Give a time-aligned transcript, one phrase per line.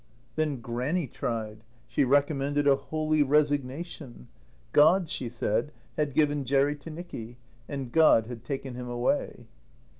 [0.35, 1.63] Then Grannie tried.
[1.87, 4.29] She recommended a holy resignation.
[4.73, 7.37] God, she said, had given Jerry to Nicky,
[7.69, 9.45] and God had taken him away.